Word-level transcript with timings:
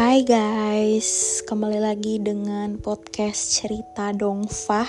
Hai 0.00 0.24
guys, 0.24 1.44
kembali 1.44 1.76
lagi 1.76 2.16
dengan 2.16 2.80
podcast 2.80 3.60
cerita 3.60 4.16
Dongfah 4.16 4.88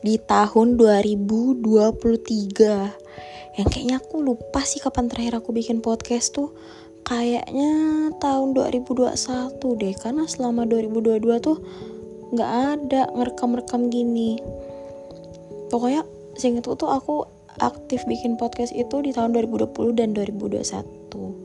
di 0.00 0.16
tahun 0.16 0.80
2023 0.80 3.60
Yang 3.60 3.68
kayaknya 3.68 4.00
aku 4.00 4.24
lupa 4.24 4.64
sih 4.64 4.80
kapan 4.80 5.12
terakhir 5.12 5.44
aku 5.44 5.52
bikin 5.52 5.84
podcast 5.84 6.32
tuh. 6.32 6.56
Kayaknya 7.04 7.68
tahun 8.16 8.56
2021 8.56 9.60
deh 9.60 9.92
Karena 9.92 10.24
selama 10.24 10.64
2022 10.64 11.36
tuh 11.44 11.60
gak 12.32 12.80
ada 12.80 13.12
ngerekam-rekam 13.12 13.92
gini. 13.92 14.40
Pokoknya 15.68 16.08
seingatku 16.40 16.80
tuh 16.80 16.88
aku 16.88 17.28
aktif 17.60 18.08
bikin 18.08 18.40
podcast 18.40 18.72
itu 18.72 19.04
di 19.04 19.12
tahun 19.12 19.36
2020 19.36 20.00
dan 20.00 20.16
2021 20.16 21.44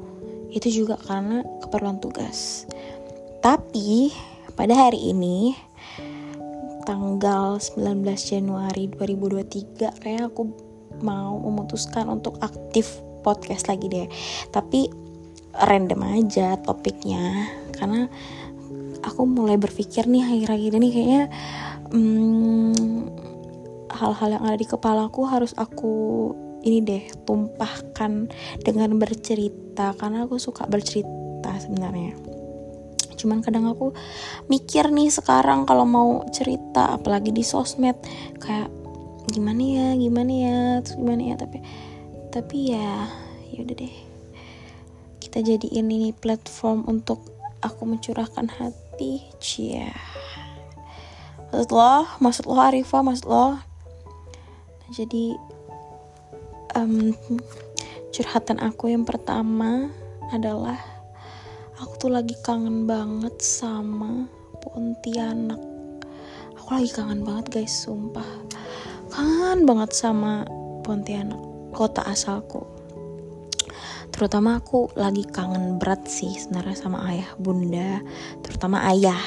itu 0.52 0.84
juga 0.84 1.00
karena 1.00 1.48
keperluan 1.64 2.04
tugas 2.04 2.68
tapi 3.42 4.14
pada 4.54 4.88
hari 4.88 5.10
ini 5.10 5.58
tanggal 6.86 7.58
19 7.58 8.06
Januari 8.18 8.86
2023 8.94 10.02
kayak 10.02 10.30
aku 10.30 10.50
mau 11.02 11.42
memutuskan 11.42 12.06
untuk 12.10 12.38
aktif 12.42 13.02
podcast 13.26 13.70
lagi 13.70 13.90
deh. 13.90 14.08
Tapi 14.54 14.90
random 15.58 16.02
aja 16.06 16.58
topiknya 16.62 17.50
karena 17.76 18.08
aku 19.02 19.26
mulai 19.26 19.58
berpikir 19.58 20.06
nih 20.08 20.24
akhir-akhir 20.24 20.72
ini 20.78 20.88
kayaknya 20.94 21.24
hmm, 21.92 23.04
hal-hal 23.92 24.30
yang 24.38 24.44
ada 24.48 24.58
di 24.58 24.68
kepalaku 24.70 25.28
harus 25.28 25.52
aku 25.58 25.94
ini 26.62 26.80
deh 26.86 27.04
tumpahkan 27.26 28.30
dengan 28.62 28.90
bercerita 29.02 29.98
karena 29.98 30.30
aku 30.30 30.38
suka 30.38 30.70
bercerita 30.70 31.52
sebenarnya 31.58 32.31
cuman 33.22 33.46
kadang 33.46 33.70
aku 33.70 33.94
mikir 34.50 34.90
nih 34.90 35.14
sekarang 35.14 35.70
kalau 35.70 35.86
mau 35.86 36.26
cerita 36.34 36.98
apalagi 36.98 37.30
di 37.30 37.46
sosmed 37.46 37.94
kayak 38.42 38.74
gimana 39.30 39.62
ya 39.62 39.88
gimana 39.94 40.34
ya 40.34 40.58
terus 40.82 40.98
gimana 40.98 41.22
ya 41.22 41.36
tapi 41.38 41.62
tapi 42.34 42.74
ya 42.74 43.06
yaudah 43.54 43.78
deh. 43.78 43.96
Kita 45.22 45.44
jadiin 45.46 45.88
ini 45.88 46.10
platform 46.12 46.90
untuk 46.90 47.22
aku 47.62 47.86
mencurahkan 47.86 48.50
hati 48.50 49.22
cia 49.38 49.94
maksud 51.52 51.72
lo 51.76 52.08
maksud 52.24 52.44
lo 52.48 52.56
Arifa 52.58 53.04
maksud 53.04 53.28
lo. 53.28 53.60
Jadi 54.92 55.36
um, 56.76 57.16
curhatan 58.12 58.60
aku 58.60 58.92
yang 58.92 59.04
pertama 59.08 59.92
adalah 60.32 60.80
aku 61.82 61.94
tuh 61.98 62.12
lagi 62.14 62.38
kangen 62.46 62.86
banget 62.86 63.34
sama 63.42 64.30
Pontianak. 64.62 65.58
Aku 66.62 66.78
lagi 66.78 66.94
kangen 66.94 67.26
banget 67.26 67.50
guys 67.50 67.74
sumpah. 67.74 68.30
Kangen 69.10 69.66
banget 69.66 69.90
sama 69.98 70.46
Pontianak 70.86 71.42
kota 71.74 72.06
asalku. 72.06 72.70
Terutama 74.14 74.62
aku 74.62 74.94
lagi 74.94 75.26
kangen 75.26 75.82
berat 75.82 76.06
sih 76.06 76.30
sebenarnya 76.38 76.78
sama 76.78 77.02
ayah 77.10 77.34
bunda 77.42 78.06
terutama 78.46 78.86
ayah. 78.94 79.18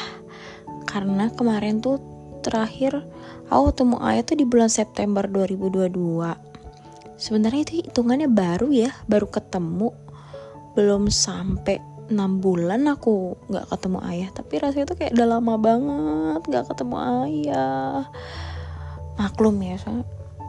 Karena 0.86 1.34
kemarin 1.34 1.82
tuh 1.82 1.98
terakhir 2.46 3.02
aku 3.50 3.74
ketemu 3.74 3.96
ayah 4.06 4.22
tuh 4.22 4.38
di 4.38 4.46
bulan 4.46 4.70
September 4.70 5.26
2022 5.26 5.90
sebenarnya 7.18 7.60
itu 7.66 7.74
hitungannya 7.82 8.30
baru 8.30 8.70
ya 8.70 8.94
baru 9.10 9.26
ketemu. 9.26 9.90
Belum 10.78 11.06
sampai 11.06 11.93
6 12.10 12.44
bulan 12.44 12.84
aku 12.90 13.38
nggak 13.48 13.66
ketemu 13.70 13.98
ayah. 14.08 14.28
Tapi 14.34 14.54
rasanya 14.60 14.86
tuh 14.90 14.96
kayak 14.98 15.12
udah 15.16 15.28
lama 15.38 15.54
banget 15.56 16.42
nggak 16.44 16.66
ketemu 16.72 16.96
ayah. 17.24 18.08
Maklum 19.14 19.56
ya 19.62 19.78
soalnya 19.78 20.06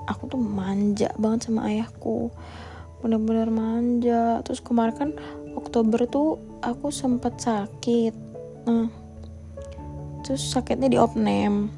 aku 0.09 0.29
tuh 0.29 0.41
manja 0.41 1.09
banget 1.15 1.47
sama 1.51 1.69
ayahku. 1.69 2.33
Bener-bener 2.99 3.47
manja. 3.53 4.43
Terus 4.43 4.59
kemarin 4.59 4.95
kan 4.95 5.09
Oktober 5.55 6.03
tuh 6.09 6.41
aku 6.59 6.91
sempat 6.91 7.39
sakit. 7.39 8.13
Nah 8.67 9.05
terus 10.25 10.41
sakitnya 10.41 10.89
di 10.89 10.97
opname 10.97 11.69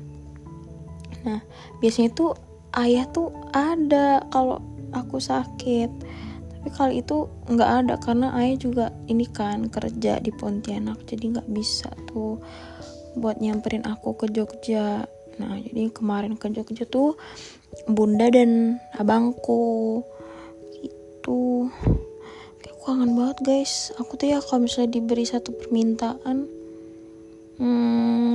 nah 1.27 1.43
biasanya 1.83 2.15
tuh 2.15 2.31
ayah 2.79 3.03
tuh 3.11 3.35
ada 3.51 4.23
kalau 4.31 4.63
aku 4.95 5.19
sakit 5.19 5.91
tapi 6.57 6.73
kali 6.73 6.93
itu 7.05 7.29
nggak 7.53 7.71
ada 7.85 7.95
karena 8.01 8.33
ayah 8.41 8.57
juga 8.57 8.85
ini 9.05 9.29
kan 9.29 9.69
kerja 9.69 10.17
di 10.17 10.33
Pontianak 10.33 11.05
jadi 11.05 11.37
nggak 11.37 11.49
bisa 11.53 11.87
tuh 12.09 12.41
buat 13.13 13.37
nyamperin 13.37 13.85
aku 13.85 14.17
ke 14.17 14.25
Jogja. 14.33 15.05
Nah 15.37 15.53
jadi 15.61 15.93
kemarin 15.93 16.33
ke 16.33 16.49
Jogja 16.49 16.89
tuh 16.89 17.13
bunda 17.85 18.25
dan 18.33 18.81
abangku 18.97 20.01
kayak 22.61 22.73
aku 22.73 22.85
kangen 22.85 23.13
banget 23.13 23.37
guys. 23.45 23.93
Aku 24.01 24.17
tuh 24.17 24.33
ya 24.33 24.41
kalau 24.41 24.65
misalnya 24.65 24.97
diberi 24.97 25.25
satu 25.29 25.53
permintaan 25.53 26.49
hmm, 27.61 28.33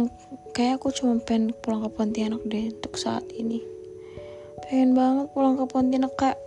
kayak 0.54 0.78
aku 0.78 0.94
cuma 0.94 1.18
pengen 1.22 1.54
pulang 1.58 1.82
ke 1.86 1.90
Pontianak 1.90 2.42
deh 2.46 2.70
untuk 2.70 2.94
saat 2.98 3.26
ini. 3.34 3.62
Pengen 4.62 4.94
banget 4.94 5.26
pulang 5.34 5.58
ke 5.58 5.66
Pontianak 5.66 6.14
kayak 6.14 6.38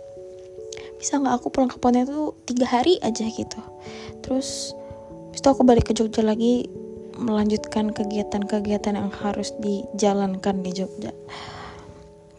bisa 0.96 1.20
nggak 1.20 1.34
aku 1.40 1.52
pulang 1.52 1.68
ke 1.68 1.76
Pontianak 1.76 2.08
tuh 2.08 2.32
tiga 2.48 2.66
hari 2.68 2.96
aja 3.04 3.24
gitu. 3.28 3.60
Terus 4.24 4.72
itu 5.36 5.46
aku 5.46 5.62
balik 5.62 5.92
ke 5.92 5.94
Jogja 5.96 6.24
lagi 6.24 6.68
melanjutkan 7.16 7.92
kegiatan-kegiatan 7.92 8.96
yang 8.96 9.12
harus 9.24 9.52
dijalankan 9.60 10.64
di 10.64 10.72
Jogja. 10.72 11.12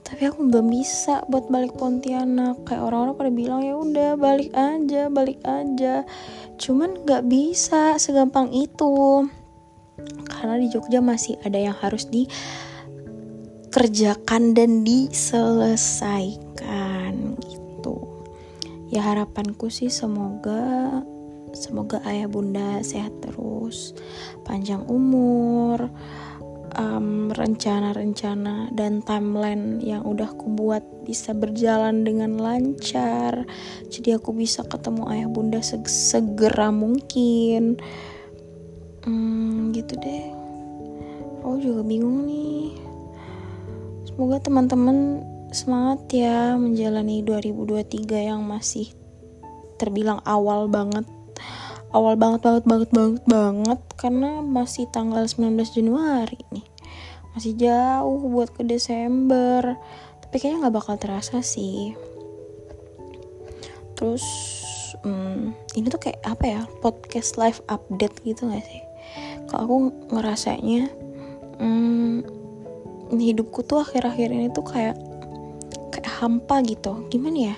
Tapi 0.07 0.23
aku 0.23 0.47
belum 0.47 0.71
bisa 0.71 1.27
buat 1.27 1.51
balik 1.51 1.75
Pontianak. 1.75 2.63
Kayak 2.65 2.87
orang-orang 2.87 3.15
pada 3.19 3.31
bilang 3.33 3.61
ya 3.61 3.75
udah 3.75 4.15
balik 4.15 4.55
aja 4.55 5.11
balik 5.11 5.35
aja. 5.43 6.07
Cuman 6.57 7.03
nggak 7.03 7.27
bisa 7.27 7.99
segampang 7.99 8.47
itu. 8.55 9.27
Karena 10.29 10.61
di 10.61 10.69
Jogja 10.71 11.03
masih 11.03 11.35
ada 11.43 11.59
yang 11.59 11.75
harus 11.75 12.07
di 12.07 12.23
kerjakan 13.73 14.53
dan 14.55 14.87
diselesaikan 14.87 16.86
ya 18.87 19.03
harapanku 19.03 19.67
sih 19.67 19.91
semoga 19.91 21.01
semoga 21.55 22.03
ayah 22.07 22.27
bunda 22.27 22.83
sehat 22.83 23.11
terus 23.23 23.95
panjang 24.43 24.83
umur 24.87 25.91
um, 26.77 27.33
rencana-rencana 27.33 28.71
dan 28.71 29.01
timeline 29.03 29.81
yang 29.81 30.05
udah 30.05 30.29
aku 30.29 30.47
buat 30.53 30.85
bisa 31.03 31.33
berjalan 31.33 32.05
dengan 32.05 32.37
lancar. 32.37 33.43
Jadi 33.89 34.15
aku 34.15 34.31
bisa 34.35 34.63
ketemu 34.63 35.07
ayah 35.11 35.27
bunda 35.27 35.59
seg 35.59 35.83
segera 35.89 36.69
mungkin. 36.69 37.81
Hmm, 39.03 39.73
gitu 39.73 39.97
deh. 39.97 40.25
Aku 41.41 41.57
juga 41.63 41.81
bingung 41.87 42.27
nih. 42.27 42.75
Semoga 44.07 44.43
teman-teman 44.43 45.23
semangat 45.57 46.05
ya 46.13 46.53
menjalani 46.53 47.25
2023 47.25 48.29
yang 48.29 48.45
masih 48.45 48.93
terbilang 49.81 50.21
awal 50.21 50.69
banget. 50.69 51.09
Awal 51.89 52.13
banget 52.13 52.45
banget 52.45 52.63
banget 52.69 52.89
banget 52.93 53.23
banget 53.25 53.79
karena 53.97 54.45
masih 54.45 54.85
tanggal 54.93 55.25
19 55.25 55.57
Januari 55.73 56.37
nih. 56.53 56.67
Masih 57.33 57.57
jauh 57.57 58.21
buat 58.29 58.53
ke 58.53 58.61
Desember. 58.61 59.73
Tapi 60.21 60.35
kayaknya 60.37 60.69
nggak 60.69 60.77
bakal 60.77 60.95
terasa 61.01 61.41
sih. 61.41 61.97
Terus 63.97 64.25
hmm, 65.01 65.57
ini 65.73 65.87
tuh 65.89 65.97
kayak 65.97 66.21
apa 66.21 66.45
ya? 66.45 66.61
Podcast 66.85 67.41
live 67.41 67.57
update 67.65 68.21
gitu 68.21 68.45
gak 68.45 68.61
sih? 68.61 68.81
Kalau 69.49 69.61
aku 69.65 69.77
ngerasanya 70.13 70.91
hmm, 71.57 72.21
hidupku 73.09 73.65
tuh 73.65 73.81
akhir-akhir 73.81 74.29
ini 74.29 74.53
tuh 74.53 74.67
kayak 74.67 74.93
kayak 74.93 75.16
hampa 76.17 76.61
gitu. 76.65 77.05
Gimana 77.13 77.53
ya? 77.53 77.57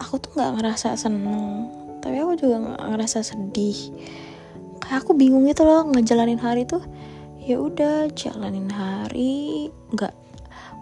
Aku 0.00 0.16
tuh 0.16 0.36
nggak 0.36 0.60
ngerasa 0.60 0.96
seneng. 0.96 1.68
Tapi 2.00 2.16
aku 2.20 2.32
juga 2.40 2.56
nggak 2.64 2.82
ngerasa 2.96 3.20
sedih. 3.20 3.78
Kayak 4.80 5.04
aku 5.04 5.12
bingung 5.12 5.44
gitu 5.44 5.68
loh 5.68 5.84
ngejalanin 5.88 6.40
hari 6.40 6.64
tuh. 6.64 6.80
Ya 7.40 7.60
udah 7.60 8.08
jalanin 8.16 8.72
hari. 8.72 9.68
Nggak 9.92 10.16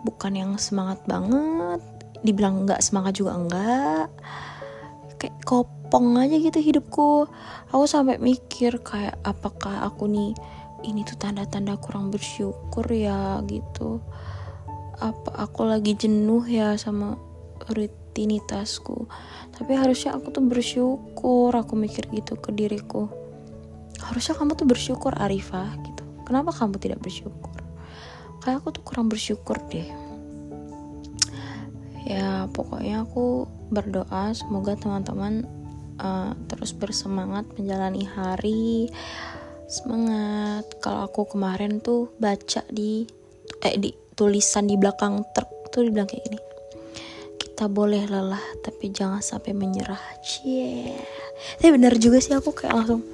bukan 0.07 0.33
yang 0.39 0.53
semangat 0.57 1.03
banget. 1.11 1.83
Dibilang 2.23 2.67
nggak 2.67 2.83
semangat 2.83 3.19
juga 3.19 3.39
enggak 3.39 4.09
kayak 5.19 5.35
kopong 5.43 6.15
aja 6.15 6.39
gitu 6.39 6.63
hidupku. 6.63 7.27
Aku 7.75 7.85
sampai 7.91 8.23
mikir 8.23 8.79
kayak 8.81 9.19
apakah 9.27 9.83
aku 9.91 10.07
nih 10.07 10.33
ini 10.87 11.03
tuh 11.03 11.19
tanda-tanda 11.19 11.75
kurang 11.83 12.15
bersyukur 12.15 12.87
ya 12.87 13.43
gitu 13.51 13.99
apa 14.99 15.31
aku 15.47 15.67
lagi 15.67 15.95
jenuh 15.95 16.43
ya 16.47 16.75
sama 16.75 17.19
rutinitasku. 17.71 19.07
Tapi 19.55 19.73
harusnya 19.75 20.15
aku 20.15 20.31
tuh 20.31 20.45
bersyukur 20.45 21.51
aku 21.55 21.75
mikir 21.75 22.07
gitu 22.11 22.39
ke 22.39 22.51
diriku. 22.55 23.11
Harusnya 23.99 24.39
kamu 24.39 24.55
tuh 24.55 24.67
bersyukur 24.67 25.15
Arifah 25.15 25.75
gitu. 25.83 26.03
Kenapa 26.27 26.55
kamu 26.55 26.79
tidak 26.79 27.03
bersyukur? 27.03 27.59
Kayak 28.43 28.63
aku 28.63 28.69
tuh 28.79 28.83
kurang 28.87 29.11
bersyukur 29.11 29.59
deh. 29.71 29.89
Ya 32.07 32.47
pokoknya 32.55 33.05
aku 33.05 33.45
berdoa 33.69 34.33
semoga 34.33 34.79
teman-teman 34.79 35.45
uh, 36.01 36.33
terus 36.49 36.73
bersemangat 36.73 37.45
menjalani 37.59 38.07
hari. 38.07 38.89
Semangat. 39.69 40.65
Kalau 40.81 41.05
aku 41.05 41.29
kemarin 41.37 41.85
tuh 41.85 42.09
baca 42.17 42.65
di 42.73 43.05
eh 43.61 43.77
di 43.77 44.08
tulisan 44.19 44.67
di 44.67 44.75
belakang 44.75 45.23
truk 45.31 45.71
tuh 45.71 45.87
dibilang 45.87 46.11
kayak 46.11 46.27
gini. 46.27 46.41
Kita 47.39 47.71
boleh 47.71 48.11
lelah 48.11 48.43
tapi 48.67 48.91
jangan 48.91 49.23
sampai 49.23 49.55
menyerah. 49.55 50.03
Cie. 50.19 50.91
Tapi 51.63 51.71
benar 51.71 51.95
juga 52.03 52.19
sih 52.19 52.35
aku 52.35 52.51
kayak 52.51 52.75
langsung 52.75 53.07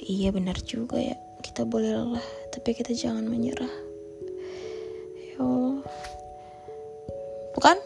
iya 0.00 0.32
benar 0.32 0.56
juga 0.64 0.96
ya. 0.96 1.20
Kita 1.44 1.68
boleh 1.68 1.92
lelah 1.92 2.26
tapi 2.48 2.72
kita 2.72 2.96
jangan 2.96 3.28
menyerah. 3.28 3.72
Ya 5.20 5.44
Allah. 5.44 5.84
Bukan? 7.52 7.76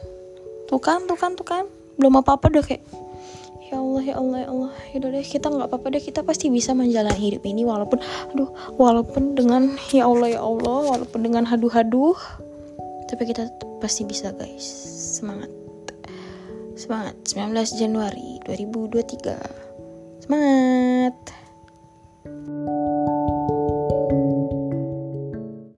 Tuh 0.71 0.79
kan 0.79 1.03
tuh 1.11 1.19
kan 1.19 1.35
tuh 1.35 1.47
kan 1.47 1.67
belum 1.99 2.23
apa 2.23 2.39
apa 2.39 2.47
udah 2.55 2.63
kayak 2.63 2.87
ya 3.71 3.83
Allah 3.83 4.03
ya 4.03 4.15
Allah 4.19 4.39
ya 4.39 4.49
Allah. 4.51 4.73
Ya 4.95 4.99
deh 5.03 5.27
kita 5.27 5.47
nggak 5.51 5.69
apa-apa 5.71 5.87
deh. 5.95 6.03
Kita 6.03 6.23
pasti 6.23 6.47
bisa 6.51 6.71
menjalani 6.71 7.19
hidup 7.19 7.43
ini 7.47 7.67
walaupun 7.67 7.99
aduh 8.31 8.51
walaupun 8.79 9.35
dengan 9.35 9.75
ya 9.91 10.07
Allah 10.07 10.39
ya 10.39 10.41
Allah 10.43 10.79
walaupun 10.95 11.19
dengan 11.27 11.47
haduh-haduh 11.51 12.15
tapi 13.11 13.27
kita 13.27 13.51
pasti 13.83 14.07
bisa 14.07 14.31
guys. 14.31 14.63
Semangat. 15.19 15.51
Semangat. 16.79 17.19
19 17.27 17.51
Januari 17.77 18.39
2023 18.47 19.61
semangat! 20.31 21.19